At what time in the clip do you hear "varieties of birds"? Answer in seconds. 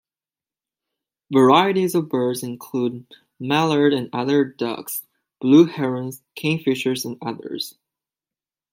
1.31-2.41